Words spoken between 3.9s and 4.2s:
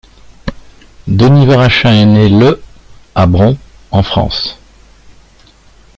en